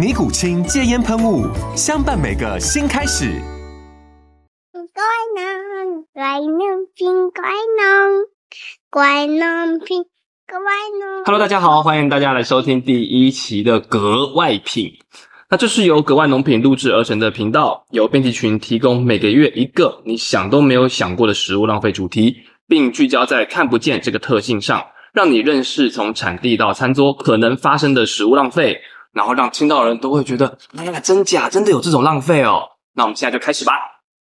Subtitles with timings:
[0.00, 1.46] 尼古清戒烟喷雾，
[1.76, 3.38] 相伴每个新开始。
[4.72, 5.04] 乖
[5.36, 6.56] 农，乖农
[6.96, 8.24] 品，乖农，
[8.88, 10.04] 乖农品，
[10.48, 10.56] 乖
[10.98, 11.24] 农。
[11.26, 14.90] Hello，大家好，欢迎大家来收听第一期的格外品。
[15.50, 22.34] 那这是由格外农品录制而成的频道，由编辑群提供每个月一个你想都没有想过的食物浪费主题，
[22.66, 28.80] 并聚焦在看不见这个特性上，让你认识从产地到餐桌可能发生的食物浪费，
[29.12, 32.62] 然后让听到的人都会觉得，哎呀，真假，真的有这种浪费哦。
[32.94, 33.72] 那我们现在就开始吧。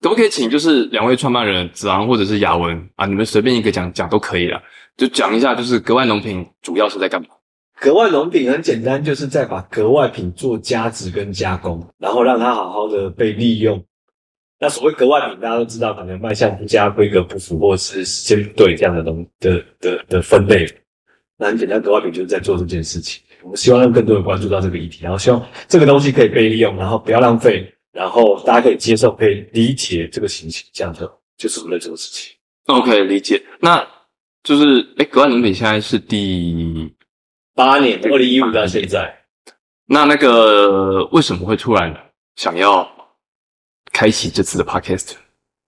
[0.00, 4.60] 可不可以请就是两位创办人子昂或者是雅文啊，你们随便一个讲讲都可以了，
[4.96, 7.28] 就讲一下就是格外农品主要是在干嘛？
[7.78, 13.82] 格外农品很简单，就是在把格外品做加值跟加工，然后让它好好的被利用。
[14.58, 20.66] 那所谓格外品，大家都知道，可能卖相不佳、规格不符，或是时间不对这样的东的的的分类。
[21.38, 23.22] 那很简单，格外品就是在做这件事情。
[23.42, 32.36] 我们希望让更多人关注到这个议题，然后希望这个东西可以被利用，然后不要浪费，然后大家可以接受、可以理解这个情形，这样就就是我们在做的事情。
[32.66, 33.42] OK，理解。
[33.60, 33.86] 那
[34.42, 36.92] 就是，哎，格外农品现在是第
[37.54, 39.12] 八年，二零一五到现在，
[39.86, 41.94] 那那个为什么会突然
[42.36, 42.88] 想要
[43.92, 45.12] 开启这次的 Podcast？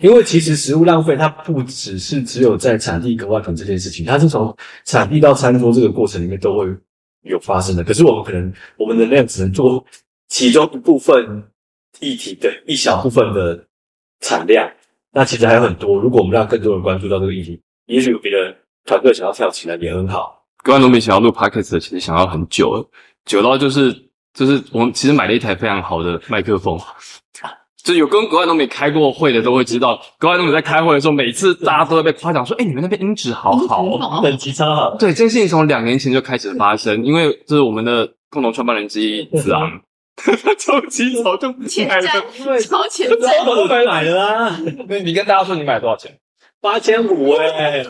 [0.00, 6.66] 因为其实食物浪费它不只是只有在产地格外品这件事情，它是从产地到餐桌这个过程里面都会
[7.24, 7.84] 有发生的。
[7.84, 9.84] 可是我们可能我们能量只能做
[10.28, 11.42] 其中一部分
[12.00, 13.66] 议题的一小部分的
[14.20, 14.70] 产量，
[15.12, 16.00] 那其实还有很多。
[16.00, 20.44] 如果我们让更多人关注到这个议题，也许有别的团队想要跳起来也很好。
[20.62, 22.88] 各位农民想要录 Podcast，其实想要很久，
[23.24, 23.92] 久到就是
[24.32, 26.78] 就是我们其实买了一台非常好的麦克风。
[27.84, 39.82] 就有跟格外农品开过会的都会知道，格外农品在开会的时候，每次大家都会被夸奖说：“哎、你们那边音质好好哦。”等级超好，对，这件事情从两年前就开始发生，因为这是我们的共同创办人之一子昂，
[40.16, 41.86] 他 超级早就前。
[41.88, 44.58] 瞻，超前这瞻，我都买了啦，
[44.88, 46.10] 那你跟大家说你买多少钱？
[46.62, 47.84] 八千五哎，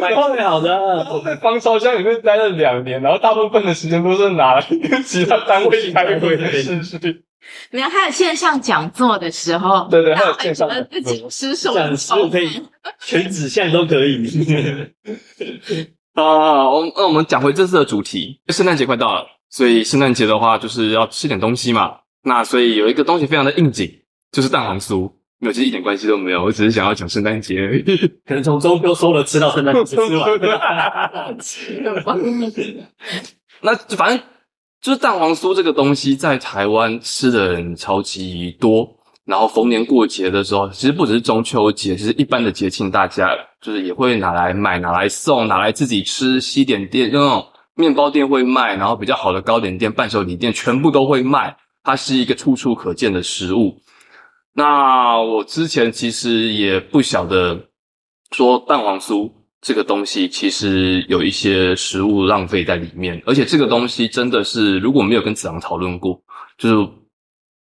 [0.00, 1.22] 买最好的。
[1.24, 7.22] 在防潮箱里面待了两年，然后大部分的时间都是拿来跟其他单位开会的 事情。
[7.70, 12.62] 没有，还有线上讲座的时候，对对还有线上会觉得自己失手讲师可以
[13.04, 14.26] 全指向都可以。
[16.14, 21.98] 啊，我们那我们讲回这次的主题，圣诞节快到了，所以圣诞节的话就是要吃点东西嘛。
[22.22, 23.90] 那所以有一个东西非常的应景，
[24.32, 25.10] 就是蛋黄酥。
[25.38, 27.82] 没有，其实一点关系都没有，我只是想要讲圣诞节而已。
[28.26, 30.38] 可能从中秋收了吃到圣诞节吃完。
[33.62, 34.20] 那反正
[34.80, 38.96] 就是蛋黄酥这个东西，在台湾吃的人超级多。
[39.26, 43.28] 然后逢年过节的时候，其实不只是中秋节，其实一般的节庆，大家
[43.60, 46.40] 就是也会拿来买、拿来送、拿来自己吃。
[46.40, 51.56] 西点店就那种面包店会卖，然后比较好的糕点店、伴手礼店全部都会卖。
[51.84, 53.76] 它是一个处处可见的食物。
[54.54, 57.68] 那我之前其实也不晓得
[58.32, 66.20] 说蛋黄酥这个东西其实有一些食物浪费在里面，而且这个东西真的是如果没有跟子昂讨论过，
[66.56, 66.88] 就是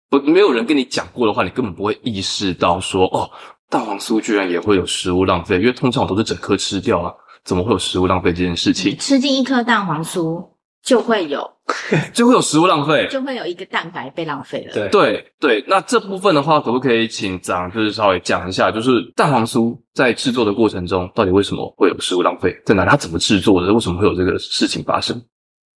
[0.09, 3.29] 不没有人跟你讲过的话，你根本不会意识到说哦，
[3.69, 7.13] 蛋黄酥居然也会有食物浪费，因为通常我都是整颗吃掉啊，
[7.45, 8.97] 怎么会有食物浪费这件事情？
[8.97, 10.45] 吃进一颗蛋黄酥
[10.83, 11.49] 就会有，
[12.13, 13.07] 就会有食物浪费。
[13.09, 14.73] 就会有一个蛋白被浪费了。
[14.73, 22.89] 对对对，那这部分的话，可不可以请长就是稍微讲一下，就是蛋黄酥在制作的过程中，到底为什么会有食物浪费在哪里？
[22.89, 23.73] 它怎么制作的？
[23.73, 25.21] 为什么会有这个事情发生？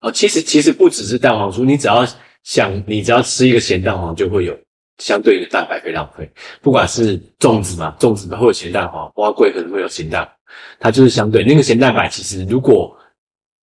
[0.01, 2.05] 哦，其实其实不只是蛋黄酥，你只要
[2.43, 4.57] 想，你只要吃一个咸蛋黄，就会有
[4.99, 6.29] 相对应的蛋白被浪费。
[6.61, 10.31] 不管是粽子嘛，粽子会有咸蛋黄，花桂可能会有咸蛋黄，
[10.79, 12.07] 它就是相对那个咸蛋白。
[12.07, 12.95] 其实如果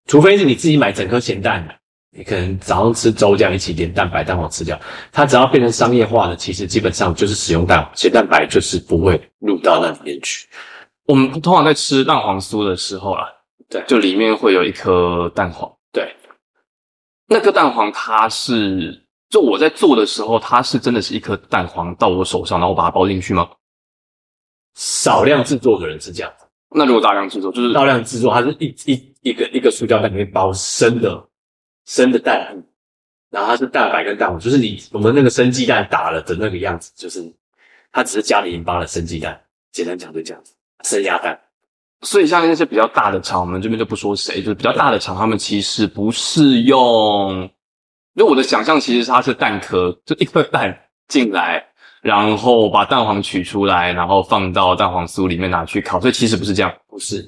[0.07, 1.67] 除非是你自己买整颗咸蛋，
[2.11, 4.79] 你可能早上吃粥这样一起连蛋白、蛋黄吃掉，
[5.11, 10.49] 它只要变成商业化的，其实基本上就是使用蛋黄，咸蛋白就是不会入到那里面去。
[11.07, 13.25] 我们通常在吃蛋黄酥的时候啊，
[13.69, 15.71] 对就里面会有一颗蛋黄。
[15.93, 16.15] 对，
[17.27, 23.49] 那颗蛋黄它是，就我在做的时候，它是真的是一颗蛋黄到我手上，然后我把它包进去吗？
[24.75, 26.44] 少量制作的人是这样子，
[26.77, 31.25] 那如果大量制作，就是大量制作它是一一一个一个塑胶袋里面包生的
[31.87, 32.63] 生的蛋液，
[33.31, 37.23] 然后它是蛋白跟蛋黄，就是你我们那个生鸡蛋打了的那个样子，就是
[37.93, 39.41] 它只是加了盐巴的生鸡蛋，
[39.71, 41.41] 简单讲就这样子，生鸭蛋。
[42.03, 47.49] 所以像那些比较大的厂，我们这边就不说谁，就是比较大的厂，他们其实不是用，
[48.15, 51.67] 因为我的想象，其实它是蛋壳，就一颗蛋进来，
[52.05, 57.25] 然后把蛋黄取出来，然后放到蛋黄酥里面拿去烤，所以其实不是这样，不是，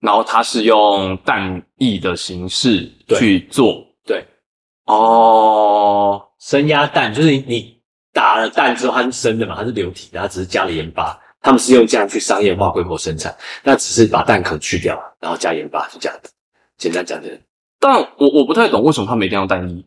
[0.00, 4.22] 然后它是用蛋液的形式去做，对，
[4.84, 7.80] 哦，生鸭蛋就是你你
[8.12, 11.18] 打了蛋之后它是生的嘛，它是流体的，它只是加了盐巴。
[11.44, 13.34] 他们是用这样去商业化规模生产，
[13.64, 16.30] 那只是把蛋壳去掉，然后加盐巴，是这样子。
[16.78, 17.42] 简单讲就是，
[17.80, 19.84] 但我我不太懂为什么他们一定要蛋液，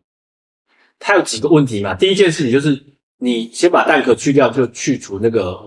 [1.00, 1.94] 它有几个问题嘛。
[1.94, 2.76] 第一件事情就是，
[3.18, 5.58] 你先把蛋壳去掉，就去除那个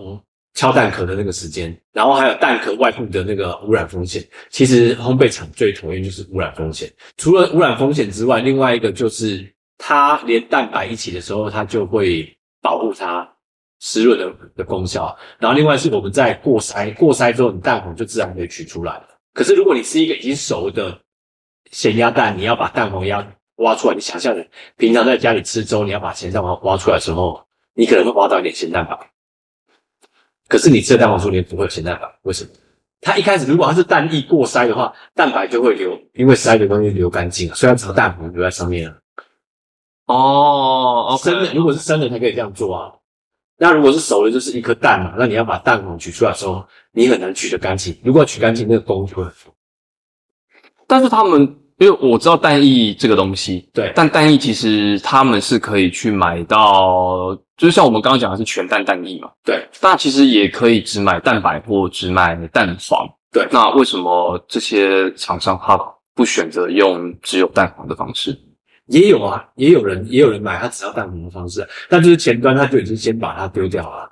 [0.53, 4.23] 敲蛋壳的那个时间，然后还有蛋壳外部的那个污染风险。
[4.49, 6.91] 其实烘焙厂最讨厌就是污染风险。
[7.17, 9.47] 除了污染风险之外，另外一个就是
[9.77, 12.27] 它连蛋白一起的时候，它就会
[12.61, 13.27] 保护它
[13.79, 15.17] 湿润的的功效。
[15.39, 19.07] 然后另外是我们在过筛，过筛之后，你蛋黄就自然可以取出来了。
[19.33, 20.99] 可是如果你是一个已经熟的
[21.71, 23.25] 咸鸭蛋，你要把蛋黄压
[23.59, 24.45] 挖出来，你想象的
[24.75, 28.97] 平常在家里吃粥，你要把咸蛋黄挖出来的时候，你可能会挖到一点咸蛋白。
[30.47, 32.49] 可是你吃的蛋黄酥里面不会有咸蛋白，为什么？
[33.01, 38.97] 它一开始如果它是蛋液过筛的话，蛋白就会流，因为筛的东西流干净了，虽然只有蛋黄留在上面了。
[40.07, 42.93] 哦生的如果是生的才可以这样做啊。
[43.61, 47.97] 那如果是熟的，就是一颗蛋嘛，那你要把蛋黄取出来的时候，你很难取得干净。
[48.03, 49.53] 如果要取干净，那个工就会很复
[50.87, 63.07] 但是他们因为我知道蛋液这个东西，对但蛋液其实他们是可以去买到，就是像我们刚刚讲的是全蛋蛋液嘛，对那其实也可以只买蛋白或只买蛋黄。
[63.31, 65.79] 对那为什么这些厂商他
[66.13, 68.37] 不选择用只有蛋黄的方式？
[68.87, 74.09] 也有啊，也有人也有人买，他只要蛋黄的方式，但就是前端他就已经先把它丢掉了。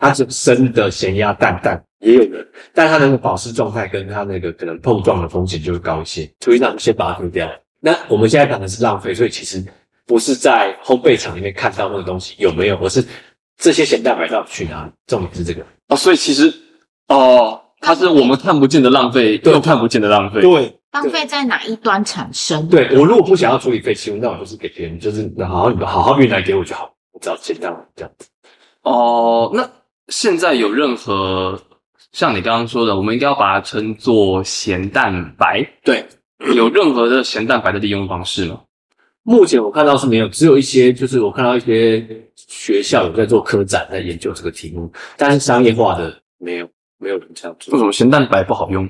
[0.00, 7.48] 它是生的咸鸭蛋蛋，也有人，但它那个保湿状态跟它那个可能碰撞的风险就会高一些，所以那先把它丢掉。
[7.80, 9.64] 那我们现在讲的是浪费，所以其实
[10.06, 13.04] 不是在烘焙厂里面看到那个东西有没有，而是
[13.56, 14.92] 这些咸蛋白到底去哪里？
[15.06, 15.64] 重点是这个。
[15.88, 16.52] 哦，所以其实
[17.08, 20.40] 哦，它是我们看不见的浪费，对又看不见的浪费。
[20.40, 22.66] 对浪费在哪一端产生？
[22.68, 28.28] 对，我如果不想要处理废弃物，那我就是给别人，就是好好好好运来给我就好，我只要咸蛋黄这样子。
[28.82, 29.70] 哦，那
[30.08, 31.60] 现在有任何
[32.12, 36.04] 像你刚刚说的，我们应该要把它称作咸蛋白，对，
[36.54, 38.62] 有任何的咸蛋白的利用方式吗？
[39.22, 42.02] 目前我看到是没有，只有一些就是我看到一些
[42.34, 46.68] 学校有在做科展，在研究这个题目，但是商业化的没有，
[46.98, 47.78] 没有人这样做为。
[47.78, 48.88] 什么咸蛋白不好用？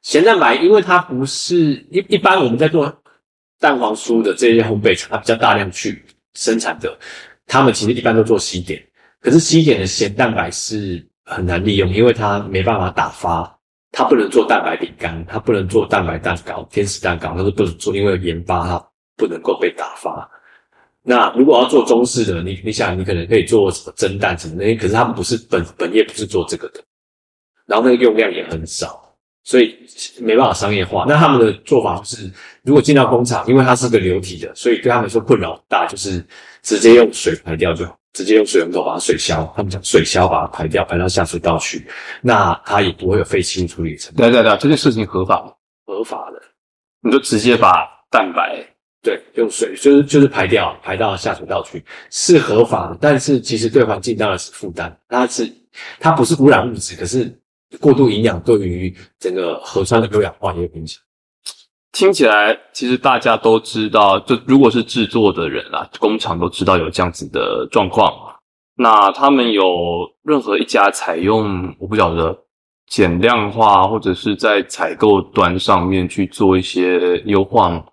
[0.00, 2.90] 咸蛋白，因为它不是一一般我们在做
[3.60, 6.02] 蛋黄酥的这些烘焙厂，它比较大量去
[6.32, 6.98] 生产的，
[7.46, 8.82] 他们其实一般都做西点，
[9.20, 13.58] 可是西点的咸蛋白是很难利用，因为它没办法打发，
[13.92, 18.84] 它不能做蛋白饼干，它不能做蛋白蛋糕、天使蛋糕，它都不能做，因为有盐巴它
[19.16, 20.28] 不能够被打发。
[21.02, 26.82] 那如果要做中式的，你你想，你可能可以做什么蒸蛋什么的，可是他们不是本本业不是做这个的，
[27.66, 29.76] 然后那个用量也很少，所以
[30.18, 31.04] 没办法商业化。
[31.06, 32.30] 那他们的做法就是，
[32.62, 36.24] 如果进到工厂，因为它是个流体的，所以对他们说困扰很大，就是
[36.62, 41.86] 直接用水排掉就好，直接用水龙头把它水消，他们讲水消把它排掉，排到下水道去，
[42.22, 45.52] 那它也不会有废弃物处理成本，对对对，这件事情合法吗？
[45.84, 46.40] 合法的。
[47.02, 48.64] 你就直接把蛋白
[49.02, 54.96] 对，用水就是就是排掉，排到下水道去是合法的，但是其实对环境当然是负担。
[55.08, 55.52] 它是
[56.00, 57.30] 它不是污染物质，可是
[57.80, 61.02] 过度营养对于整个河川的优氧化也有影响。
[61.94, 68.12] 听起来，其实大家都知道，就如果是制作的人啦，工厂都知道有这样子的状况。
[68.76, 69.64] 那他们有
[70.24, 72.36] 任何一家采用，我不晓得
[72.88, 77.84] 减量化，或者是在采购端上面去做一些优化吗？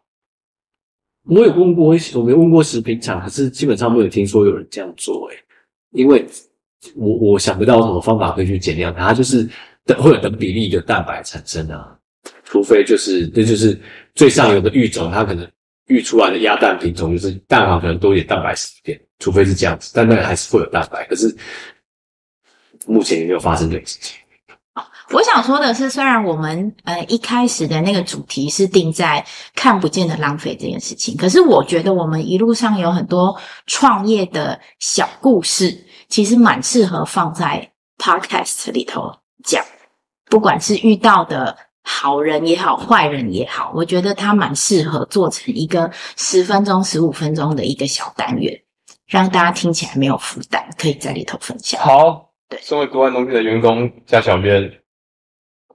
[1.30, 5.38] 我有问过，我没问过食品厂，可是基本上没有听说有人这样做、欸。
[5.92, 6.26] 因为
[6.96, 9.48] 我我想不到什么方法可以去减量它，它就是
[9.86, 11.96] 等会有等比例的蛋白产生啊，
[12.52, 13.80] 除非就是这就是
[14.14, 15.50] 最上游的育种，它可能
[15.88, 21.08] 育出来的鸭蛋品种，就是蛋黄可能多一点蛋白质一点，除非是这样子，但那个还是会有蛋白。
[21.08, 21.34] 可是
[22.86, 24.18] 目前也没有发生这个事情。
[25.12, 39.10] 我想说的是，虽然我们呃一开始的那个主题是定在看不见的浪费这件事情，可是我觉得我们一路上有很多创业的小故事，其实蛮适合放在 podcast 里头
[39.42, 39.64] 讲。
[40.26, 41.58] 不管是遇到的
[41.94, 48.58] 好人也好，坏人也好，我觉得它蛮适合做成一个十分钟、十五分钟的一个小单元，
[49.08, 51.82] 让大家听起来没有负担，可以在里头分享。
[51.82, 52.58] 好，对。
[52.62, 54.72] 身为国外农业的员工加小编，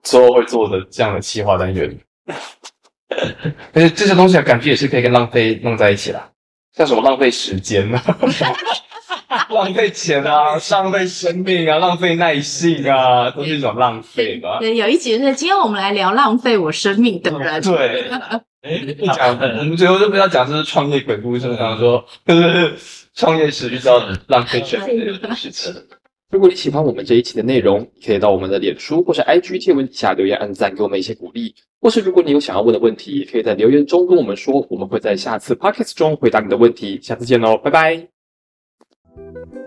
[0.02, 1.96] 之后会做的这样的企划单元，
[3.74, 6.28] 而且这些东西啊，感觉也是可以跟浪费弄在一起啦，
[6.72, 8.02] 像什么浪费时间啊，
[9.50, 14.58] 浪费钱啊，浪费生命啊，浪费耐性啊，都是一种浪费吧。
[14.60, 17.62] 对，有一集是今天我们来聊浪费我生命的人。
[17.62, 18.04] 对，
[18.94, 22.04] 不讲，我们最后就不要讲这是创业鬼故事，想说
[23.14, 25.72] 创业时遇到浪费生命的事情。
[26.30, 31.54] 如果你喜欢我们这一期的内容，可以到我们的脸书或是 IG 贴文底下留言按赞，给我们一些鼓励。
[31.80, 36.98] 或是如果你有想要问的问题，也可以在留言中跟我们说，我们会在下次 Podcast 中回答你的问题。
[37.00, 38.15] 下次见喽，拜拜。
[39.16, 39.65] Thank you.